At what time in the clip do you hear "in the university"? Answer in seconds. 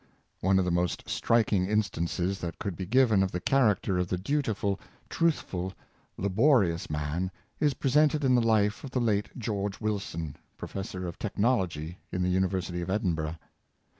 12.11-12.81